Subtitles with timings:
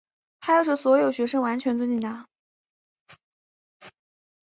[0.39, 2.25] 她要求所有学生完全尊敬她。